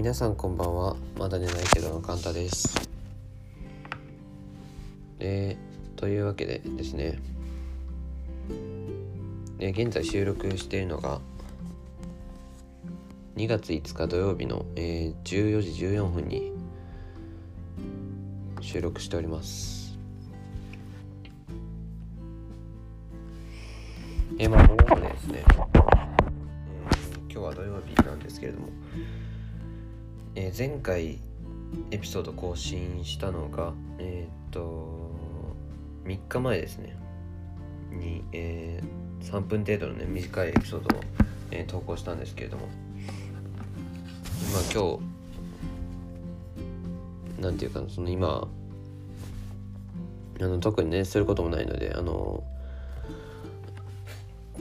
[0.00, 0.96] 皆さんこんばんは。
[1.18, 2.88] まだ寝ないけどのカンタです。
[5.18, 7.18] えー、というわけでですね。
[9.58, 11.20] え現在収録しているのが
[13.36, 16.50] 2月5日土曜日の、えー14時14分に
[18.62, 19.98] 収録しております。
[24.38, 25.70] えー、まあこの中でですね、えー
[27.30, 28.68] 今日は土曜日なんですけれども、
[30.34, 31.18] えー前回
[31.90, 35.10] エピソード更新したのがえーっと
[36.04, 36.96] 3日前ですね。
[37.90, 41.00] に、えー3分程度のね短いエピソードを、
[41.50, 42.66] えー投稿したんですけれども。
[44.52, 44.98] まあ今
[47.38, 48.48] 日なんていうかその今
[50.40, 52.42] あの特にねすることもないのであの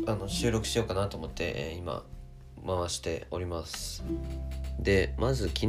[0.06, 2.03] あの収録しようかなと思って、えー今
[2.66, 4.04] 回しております。
[4.80, 5.68] でまず昨日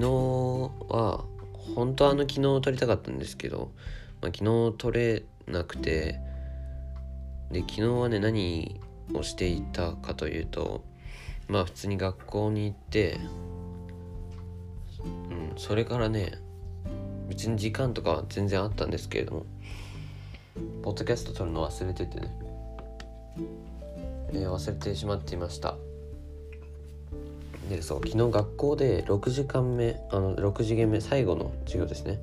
[0.89, 1.25] は
[1.75, 3.73] 本当はあの昨日撮りたかったんですけど、
[4.21, 4.39] まあ、昨
[4.71, 6.21] 日撮れなくて
[7.51, 8.81] で昨日はね何
[9.13, 10.85] をしていたかというと
[11.49, 13.19] まあ普通に学校に行って
[15.05, 16.39] うんそれからね
[17.29, 19.47] 別に時間とかは全然あったんですけれども
[20.83, 22.33] ポッドキャスト撮るの忘れててね、
[24.33, 25.77] えー忘れてしまっていました。
[27.71, 32.19] でそう昨日学校で6時間目あの6次元目最後の授業ですね。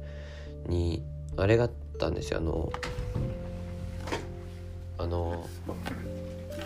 [0.68, 1.02] に
[1.38, 2.40] あれがあったんですよ。
[2.40, 2.74] あの
[4.98, 5.48] あの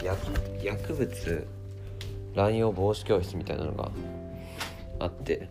[0.03, 1.47] 薬薬物
[2.33, 3.91] 乱用防止教室みたいなのが
[4.97, 5.47] あって。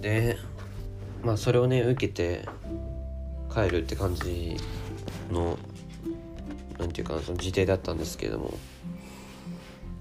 [0.00, 0.38] で
[1.22, 2.48] まあそれをね受けて
[3.52, 4.56] 帰るって感じ
[5.30, 5.58] の
[6.78, 8.54] なんていうかなその時程だったんですけれども。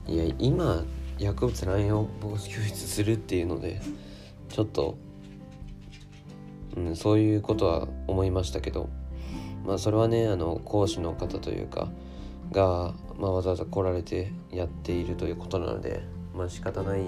[0.08, 0.84] いや今
[1.20, 3.82] 薬物乱用防止教室するっていうので
[4.50, 4.98] ちょっと、
[6.76, 8.90] うん、そういうことは思いましたけど
[9.66, 11.90] まあそれはねあの講師の方というか
[12.52, 17.02] が、まあ、わざわざ来られてやっているということなのでまあ仕方ない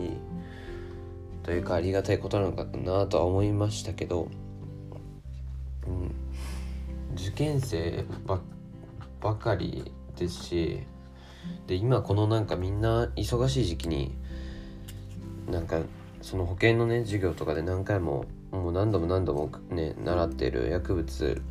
[1.43, 4.27] というかありがたいことなのかなとは思いましたけど、
[5.87, 6.11] うん、
[7.15, 8.41] 受験生ば
[9.21, 10.79] ばかりですし
[11.67, 14.15] で今このなんかみんな忙しい時期に
[15.49, 15.81] なんか
[16.21, 21.41] その保険のね授業とかで何回ももう何度も何度もね習ってる薬物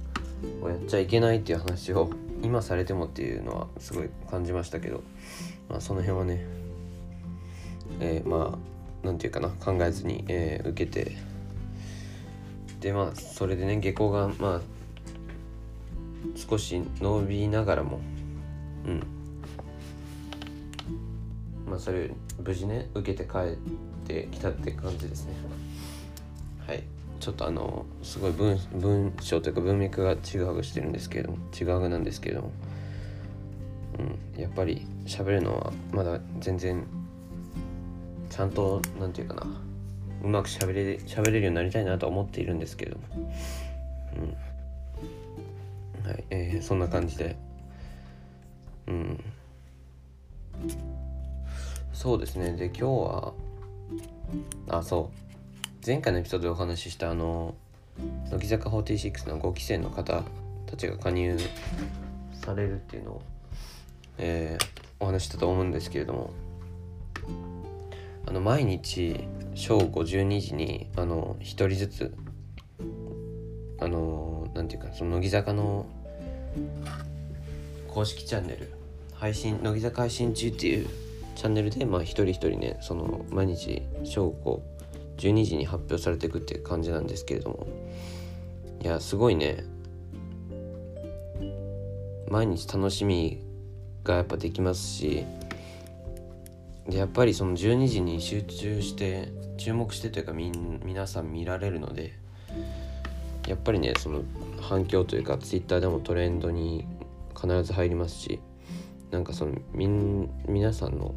[0.62, 2.10] をやっちゃいけないっていう話を
[2.42, 5.02] 今されてもっていうのはすごい感じましたけど、
[5.68, 6.46] まあ、その辺はね、
[8.00, 8.58] えーまあ
[9.06, 11.16] なんていうかな考えずに、えー受けて
[12.80, 14.60] でまあそれでね下校がまあ
[16.36, 18.00] 少し伸びながらも
[18.86, 19.17] うん
[21.68, 22.10] まあそれ
[22.42, 23.56] 無事ね受けて帰っ
[24.06, 25.34] てきたって感じですね。
[26.66, 26.82] はい。
[27.20, 32.50] ちょっとあのすごい文文章というか文脈がちぐはぐしてるんですけれどもちぐはぐなんですけど
[33.98, 34.02] う
[34.38, 34.40] ん。
[34.40, 36.86] やっぱり喋るのはまだ全然
[38.30, 39.46] ちゃんとなんていうかな。
[40.22, 43.04] うまく喋れ喋れるようになりたいなと思っているんですけれども。
[44.16, 46.08] うん。
[46.08, 46.24] はい。
[46.30, 47.36] えーそんな感じで。
[48.86, 49.24] うん。
[51.98, 52.52] そうですね。
[52.52, 53.32] で今日は
[54.68, 55.84] あそう。
[55.84, 57.56] 前回のエピソードでお話ししたあの
[58.30, 60.22] 乃木坂46の5期生の方
[60.66, 61.36] たちが加入
[62.34, 63.22] されるっていうのを、
[64.18, 66.30] えーお話したと思うんですけれども
[68.26, 69.20] あの毎日
[69.54, 72.14] 正午12時にあの1人ずつ
[73.80, 75.86] あのなんていうかその乃木坂の
[77.86, 78.72] 公式チャンネル
[79.14, 80.88] 配信乃木坂配信中っていう
[81.38, 84.60] チャンネルでまあ一人一人ねその毎日正午
[85.18, 87.68] 12時に発表されていくっていう感じなんですけれども。
[88.82, 89.64] いやすごいね。
[92.28, 93.40] 毎日楽しみ
[94.02, 95.24] がやっぱできますし
[96.88, 99.28] でやっぱりその12時に集中して
[99.58, 102.18] 注目してというかみん皆さん見られるので
[103.46, 104.22] やっぱりねその
[104.60, 106.84] 反響というか Twitter でもトレンドに
[107.40, 108.40] 必ず入りますし
[109.12, 111.14] なんかそのみん皆さんの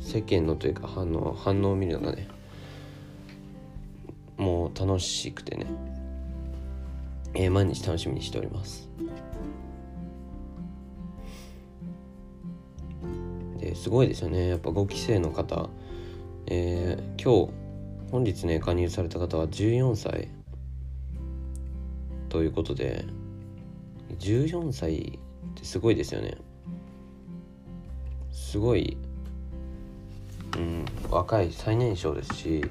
[0.00, 2.28] 世間のというか反応反応を見るのがね
[4.36, 5.66] もう楽しくてね、
[7.34, 8.88] えー毎日楽しみにしております。
[13.58, 14.48] ですごいですよね。
[14.48, 15.70] やっぱ5期生の方
[16.46, 17.52] えー今日
[18.10, 20.28] 本日ね加入された方は14歳
[22.28, 23.04] ということで
[24.18, 25.18] 14歳
[25.52, 26.36] ってすごいですよね。
[28.30, 28.96] すごい、
[31.16, 32.64] 若い最年少ですし。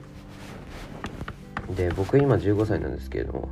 [1.75, 3.49] で僕今15歳なんですけれども。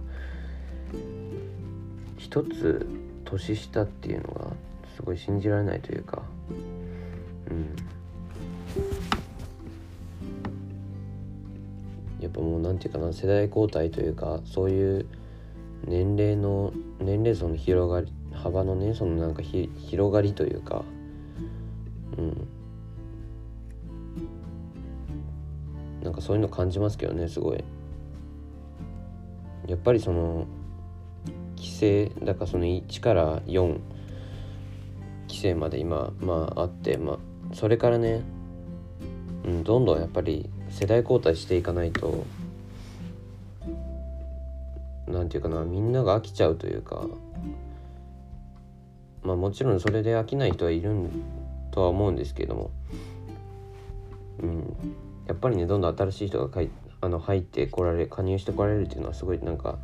[2.18, 2.88] 一つ
[3.26, 4.52] 年下っていうのが
[4.96, 6.22] すごい信じられないというか。
[7.50, 7.76] うん。
[12.22, 15.06] やっぱもう何て言うかな世代交代というかそういう
[15.86, 20.84] 年齢の年齢層の広がり幅のねそのなんかひ広がりというか。
[26.24, 27.62] そういうの感じますけどねすごい。
[29.68, 30.46] やっぱりその
[31.58, 33.78] 規制だからその1から4
[35.28, 37.18] 規制まで今まああってまあ
[37.54, 38.22] それからね、
[39.44, 42.26] うん、どんどんやっぱり世代交代していかないと
[45.08, 47.06] 何て言うかなみんなが飽きちゃうというか
[49.24, 51.10] まあもちろんそれで飽きない人はいる
[51.72, 52.72] とは思うんですけども、
[54.42, 54.78] うん、
[55.28, 56.70] やっぱりねどんどん新しい人がかい
[57.02, 59.78] あの入ってこられ加入してこられるっていうのはすごいなんか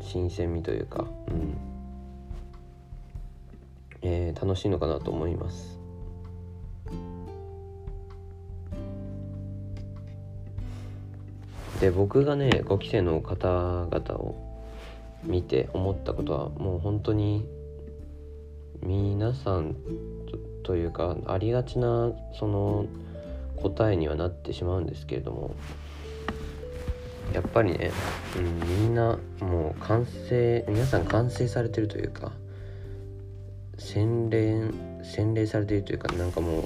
[0.00, 1.56] 新鮮味というか、うん
[4.02, 5.78] えー、楽しいのかなと思います。
[11.80, 14.34] で僕がね5期生の方々を
[15.24, 17.46] 見て思ったことはもう本当に
[18.82, 19.76] 皆さん
[20.62, 22.86] というかありがちなその
[23.56, 25.54] 答えにはなってしまうんですけれども
[27.32, 27.90] やっぱりね、
[28.36, 32.32] うん、みんなもう完成皆さん完成されてるというか
[33.78, 34.72] 洗練
[35.02, 36.64] 洗練されているというかなんかもう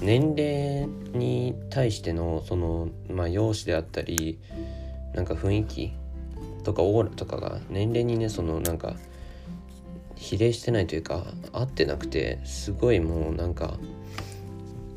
[0.00, 0.88] 年齢
[1.18, 4.38] に対してのそのまあ容姿であったり
[5.14, 5.92] なんか雰囲気
[6.64, 8.96] とかオーラとかが年齢にねそのなんか
[10.16, 13.74] 比例してないというか合ってなくてすごいもうなんか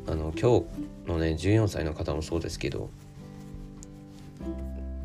[0.08, 2.90] あの今日のね14歳の方もそうですけど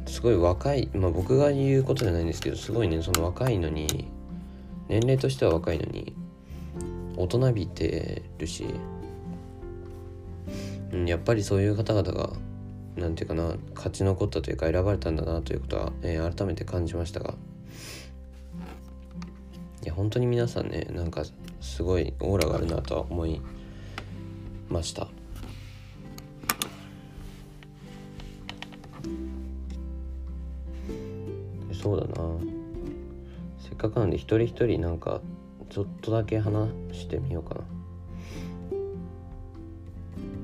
[0.05, 4.07] すごい若いまあ僕が言うことじゃないんですけどすごいねその若いのに
[4.87, 6.13] 年齢としては若いのに
[7.17, 8.65] 大人びてるし
[10.93, 12.29] うん、やっぱりそういう方々が
[12.95, 17.33] 何て言うかな勝ち残ったというか選ばれたんだなということは、えー、改めて感じましたが
[19.83, 21.23] いや本当に皆さんねなんか
[21.59, 23.41] すごいオーラがあるなとは思い
[24.69, 25.07] ました。
[31.73, 32.13] そうだな。
[33.59, 35.19] せっかくなんで一人一人なんか
[35.69, 37.61] ちょっとだけ話してみようかな。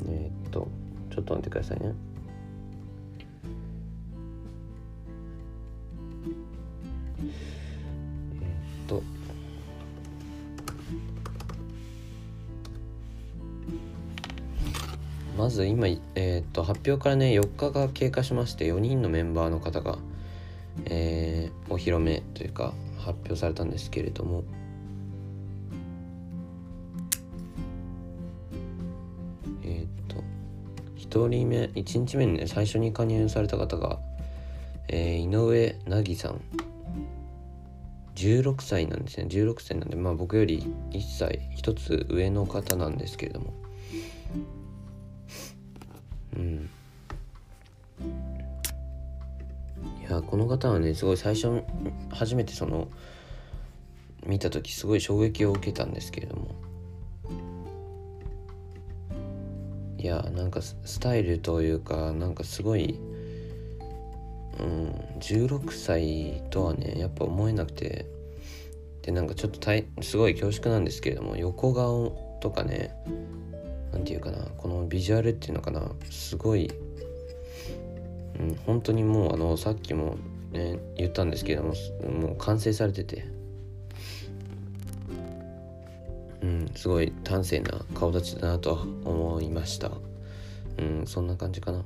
[0.10, 0.68] えっと
[1.10, 1.94] ちょっと待ってくださいね。
[8.42, 8.46] え
[8.86, 9.02] っと
[15.40, 19.98] まず今、えー、と発表からね4日が経過しまして4人のメンバーの方が、
[20.84, 24.44] えー、お披露目というか発表されたんですけれども。
[29.64, 30.18] えっと
[30.98, 33.98] 1人目1日目にね最初に加入された方が、
[34.90, 36.42] えー、井上凪さん。
[38.16, 39.28] 16歳なんですね。
[39.30, 43.69] 16歳なんでまあ僕より1歳1つ上の方なんですけれども。
[46.40, 46.70] うん。
[50.08, 51.62] いやこの方はねすごい最初
[52.10, 52.88] 初めてその
[54.26, 56.56] 見た時すごい衝撃を受けたんですけれども。
[59.98, 62.98] いやなんかスタイルというかなんかすごい
[64.58, 68.06] うん16歳とはねやっぱ思えなくて。
[69.02, 72.94] でなんかちょっとたいすごい恐縮なんですけれども横顔とかね
[74.10, 76.72] て言うかなこのビジュアルっていうのかなすごい、
[78.40, 80.18] うん、本当にもうあのさっきも
[80.52, 81.74] ね言ったんですけども
[82.10, 83.26] もう完成されてて
[86.42, 88.74] うん、すごい端正な顔立ちだなと
[89.04, 89.92] 思いました。
[90.78, 91.84] うんそんな感じかな。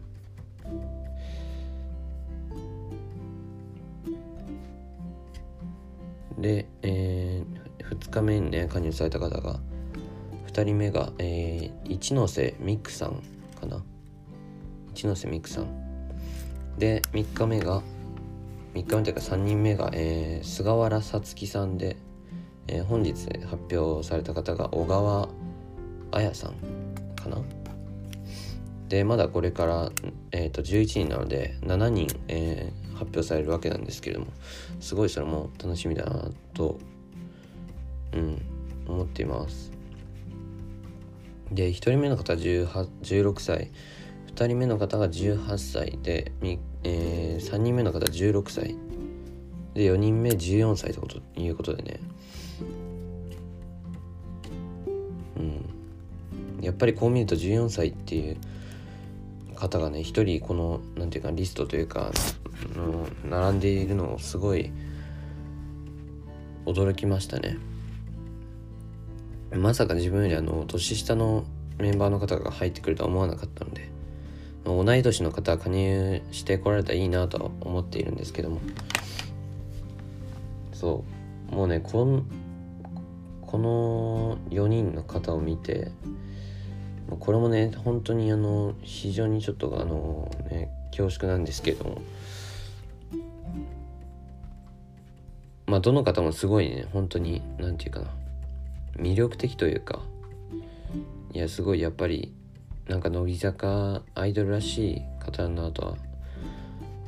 [6.37, 9.59] で、えー、2日目にね加入された方が
[10.53, 13.21] 2人目が、えー、一ノ瀬美久さん
[13.59, 13.83] かな。
[14.91, 15.67] 一ノ瀬美久さん。
[16.77, 17.81] で3日目が
[18.73, 21.97] 3日目というか3人目が、えー、菅原さつきさんで
[22.67, 25.27] えー、本日発表された方が小川
[26.11, 26.53] 彩さん
[27.15, 27.41] かな。
[28.87, 29.91] でまだこれから、
[30.31, 34.27] えーと、11人なので7人、えー、発表されるわけなんですけれども
[34.79, 36.77] すごいそれも楽しみだなと、
[38.13, 38.41] うん、
[38.87, 39.72] 思っています。
[41.53, 43.71] で1人目の方は16歳。
[44.35, 46.31] 2人目の方が18歳で、
[46.83, 48.75] えー、3人目の方は16歳。
[49.73, 51.07] で4人目14歳と
[51.39, 51.99] いうことでね。
[55.37, 55.65] うん。
[56.61, 58.37] やっぱりこう見ると14歳っていう
[59.55, 62.11] 方がね一人この何て言うかリストというか
[62.75, 64.71] の並んでいるのをすごい
[66.65, 67.57] 驚きましたね。
[69.55, 71.45] まさか自分よりあの年下の
[71.77, 73.89] メンバーの方が入ってくるとは思わなかったので
[74.65, 78.61] 同い年の方は加入してこられたらいいなとは思っているんですけども。
[80.71, 81.03] そ
[81.51, 81.55] う。
[81.55, 82.25] もうねこん
[83.41, 85.91] この4人の方を見て
[87.19, 92.01] これもね本当にあの非常にちょっとあのね恐縮なんですけども。
[95.65, 98.22] まあどの方もすごいね本当に何て言うかな。
[98.97, 100.01] 魅力的というか
[101.31, 102.33] いやすごいやっぱり
[102.87, 105.95] なんか乃木坂アイドルらしい方だなとは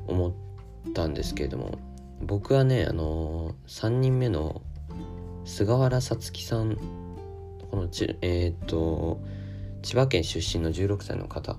[0.07, 1.77] 思ったんですけれども
[2.21, 4.61] 僕はねあの3人目の
[5.43, 6.75] 菅原さつきさん
[7.69, 9.21] このちえっ、と
[9.81, 11.57] 千葉県出身の16歳の方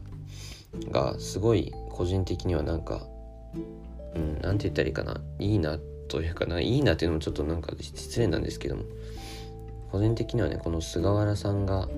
[0.91, 3.07] がすごい個人的にはなんか
[4.15, 5.79] うん何て言ったらいいかないいな
[6.09, 8.85] というかないいなっていうのもちょっとなんか失礼なんですけども
[9.97, 11.89] 個人的にはねこの菅原さんが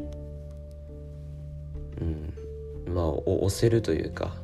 [2.01, 2.33] うん
[2.95, 4.37] まあ押せるというか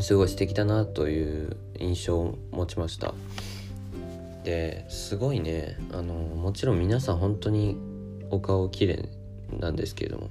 [0.00, 3.12] すごい素敵だなという印象を持ちました。
[4.44, 7.76] ですごいねあのもちろん皆さん本当に
[8.30, 9.10] お顔綺麗
[9.60, 10.30] なんですけれども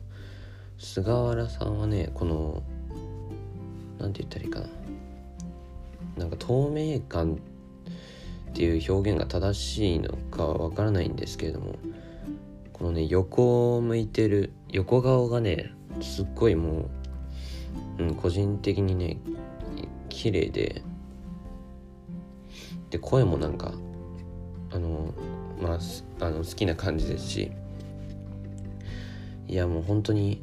[0.80, 2.64] 菅原さんはねこの
[4.00, 4.68] 何て言ったらいいかな。
[6.18, 7.38] なんか透明感
[8.58, 11.76] っていう表現が正しいのかはわからないんですけれども
[12.74, 16.90] このね横を向いてる横顔がねすっごいも
[18.00, 19.18] う、うん、個人的にね
[20.10, 20.82] 綺麗で
[22.90, 23.74] で声もなんか
[24.72, 25.14] あの
[25.62, 27.52] まああの好きな感じですし
[29.48, 30.42] いやもう本当に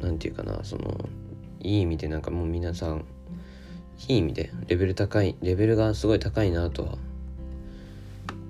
[0.00, 1.10] 何て言うかなその
[1.60, 3.04] いい意味でなんかもう皆さん
[4.08, 6.98] いい意味でレベル高いレベルがすごい高いなとは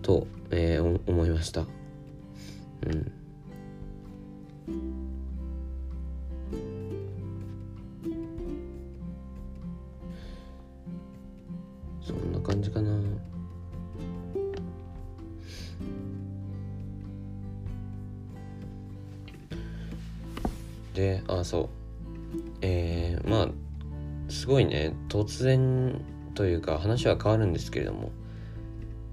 [0.02, 1.62] と、えー、思いました。
[1.62, 1.64] う
[2.90, 3.12] ん。
[12.00, 12.96] そんな感じかな。
[20.94, 21.68] であそう。
[22.62, 23.65] えー、まあ
[24.46, 24.94] すごいね。
[25.08, 26.00] 突然
[26.36, 28.12] というか話は変わるんですけれども。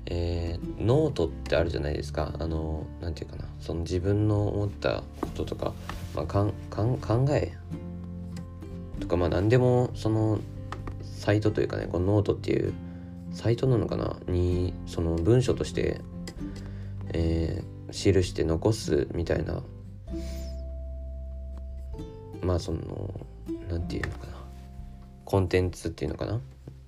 [0.06, 2.36] えー、ノートってあるじゃないですか。
[2.38, 3.50] あの何て言うかな。
[3.60, 5.74] その自分の思ったこととか、
[6.14, 7.52] まあ、かんかん考え。
[9.00, 10.40] とかまあ何でもその
[11.02, 12.72] サイトというかねこのノートっていう
[13.32, 14.18] サイトなのかな。
[14.28, 16.00] にその文章として、
[17.12, 19.64] えー、記して残すみたいな。
[22.44, 23.26] まあその
[23.68, 24.33] 何て言うのかな。
[25.34, 26.40] コンテンツっていうのかな？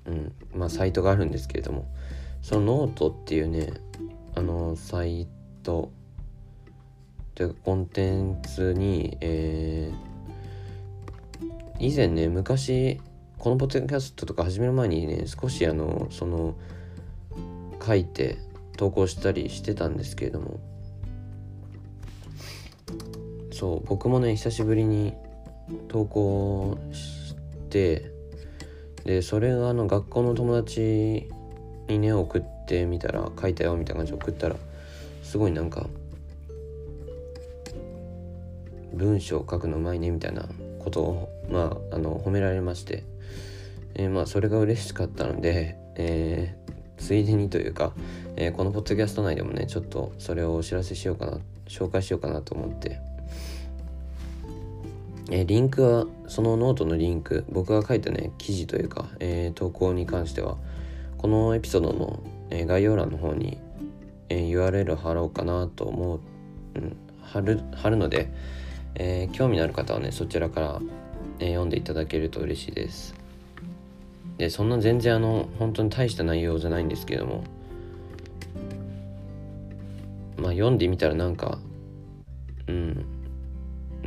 [0.05, 0.31] うん。
[0.53, 1.87] まあサイトがあるんですけれども。
[2.43, 3.73] そのノートっていうね
[4.35, 5.27] あのサイ
[5.63, 5.89] ト
[7.33, 13.01] でコンテンツにえー、以前ね昔
[13.39, 16.53] このポッドキャストとか始める前にね少しあのその
[17.83, 18.37] 書いて
[18.77, 20.59] 投稿したりしてたんですけれども。
[23.51, 25.15] そう僕もね久しぶりに
[25.87, 27.33] 投稿し
[27.71, 28.13] て
[29.05, 31.29] でそれがあの学校の友達
[31.87, 34.55] にね送ってみたら書いたよみたいな感じで送ったら
[35.23, 35.87] すごいなんか
[38.93, 40.47] 文章を書くのうまいねみたいな
[40.79, 43.03] ことをまああの褒められまして、
[43.93, 47.93] えー、まあそれが嬉しかったので、えー、ついでにというか、
[48.37, 52.99] えー、このポッドキャスト内でもねちょっとそれをお知らせしようかな紹介しようかなと思って、
[55.31, 60.57] えリンクはそのノートのリンク僕が書いたね記事というか、え投稿に関しては
[61.17, 63.59] このエピソードの、え概要欄の方に、
[64.29, 66.19] え URL 貼ろうかなと思う、
[66.75, 68.31] うん、貼る貼るので、
[68.95, 70.81] えー、興味のある方はねそちらから、
[71.39, 73.15] えー、読んでいただけると嬉しいです。
[74.37, 77.43] でそんな全然あの本当に大した内容じゃないんですけども
[80.37, 81.57] まあ読んでみたらなんか
[82.67, 83.05] うん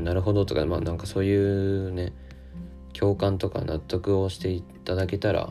[0.03, 2.13] なるほどとかまあなんかそういうね
[2.93, 5.51] 共感とか納得をしていただけたら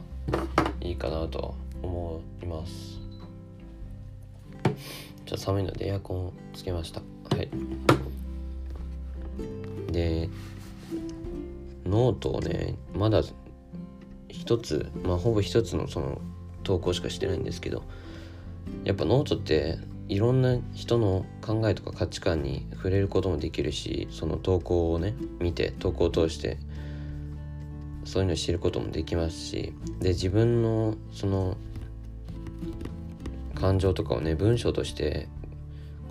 [0.81, 2.97] いいかなと思います。
[5.25, 7.01] ちょっと寒いのでエアコンつけました。
[7.35, 7.49] はい。
[9.91, 10.29] で
[11.85, 13.21] ノートをねまだ
[14.29, 16.21] 一つまあほぼ一つのその
[16.63, 17.83] 投稿しかしてないんですけど
[18.83, 19.77] やっぱノートって
[20.09, 26.57] いろんな人の考えとか価値観に触れることもできるしその投稿をね見て投稿を通して
[28.05, 31.57] そういうのを知ることもできますしで自分のその
[33.53, 35.27] 感情とかをね文章として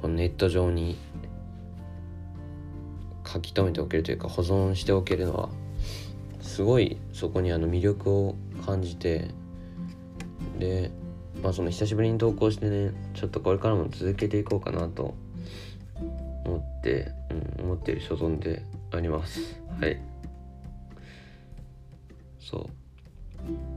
[0.03, 0.99] このネット上に
[3.27, 5.49] 書き留めておけるというか保存しておけるのは
[6.41, 8.35] すごいそこにあの魅力を
[8.65, 9.29] 感じて
[10.59, 10.91] で
[11.43, 15.15] まあその久しぶりに投稿してねちょっとこれからも続けていこうかなと
[16.45, 17.13] 思って、
[17.59, 18.63] うん、思っている所存で
[18.93, 19.61] あります。
[19.81, 20.01] はい。
[22.39, 23.76] そう。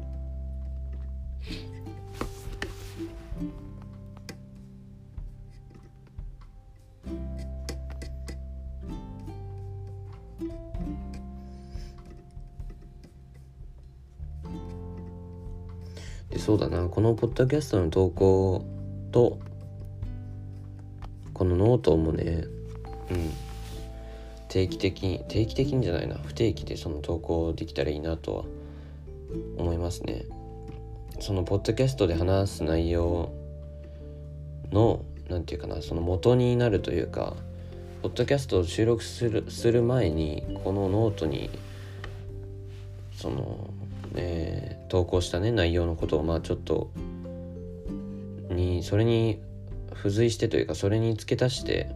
[16.49, 16.87] そうだな。
[16.87, 18.65] このポッドキャストの投稿
[19.11, 19.37] と
[21.31, 22.45] このノートもね
[23.11, 23.31] うん。
[24.47, 26.15] 定期的に定期的にじゃないな。
[26.15, 28.43] 不定期でその投稿できたらいいなとは
[29.59, 30.25] 思いますね。
[31.19, 33.31] そのポッドキャストで話す内容
[34.71, 37.35] の何て言うかなその元になるというか
[38.01, 41.51] ポッドキャストを収録するする前にこのノートに
[43.15, 43.69] その
[44.15, 46.91] えー、投稿したね内容のことをまあちょっと
[48.49, 49.39] にそれに
[49.95, 51.89] 付随してというかそれに付け足して、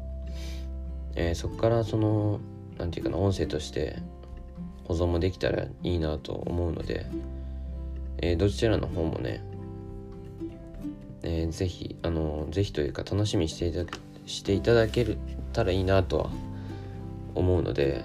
[1.16, 2.40] えー、そこからその
[2.78, 3.98] 何て言うかな音声として
[4.86, 7.06] 保存もできたらいいなと思うので、
[8.18, 9.44] えー、どちらの方もね、
[11.24, 13.86] えー、ぜひあのぜひというか楽しみにしていた
[14.26, 15.18] していただけ
[15.52, 16.30] たらいいなとは
[17.36, 18.04] 思うので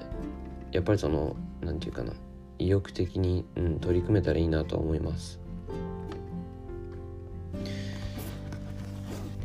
[0.72, 2.12] やっぱりその何て言うかな
[2.58, 5.38] 意欲的に、うん、取り組めたらいいなと思います。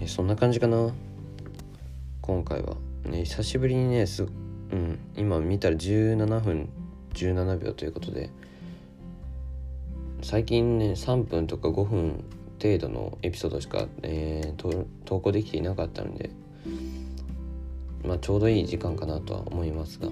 [0.08, 0.92] そんな感じかな。
[2.22, 2.76] 今回は。
[3.06, 4.26] ね久しぶりにねす、う
[4.76, 6.70] ん、今見たら17分
[7.14, 8.30] 17秒ということで。
[10.22, 12.24] 最近ね3分とか5分
[12.62, 16.32] 程度のエピソードしか、えー、投稿できていなかったので。
[18.04, 20.10] まあちょうどいい時間かなとは思いますが。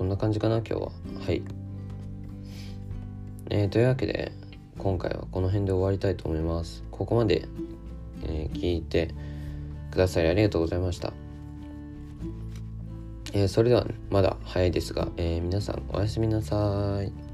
[0.00, 0.80] そんな感じかな今日は。
[1.26, 1.42] はい。
[3.50, 4.32] えー、というわけで
[4.78, 6.82] 今回はこの辺で終わりたいと思います。
[6.90, 7.46] ここまで、
[8.22, 9.14] えー、聞いて
[9.90, 11.12] くださりありがとうございました。
[13.34, 17.29] えー、それでは、まだ早いですが、えー、皆さんおやすみなさい。